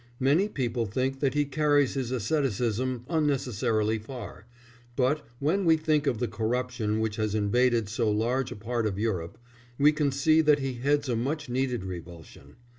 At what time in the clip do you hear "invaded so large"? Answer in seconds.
7.35-8.51